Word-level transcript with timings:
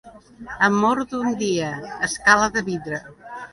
Amor 0.67 1.01
d'un 1.11 1.37
dia, 1.43 1.69
escala 2.09 2.51
de 2.59 2.67
vidre. 2.73 3.05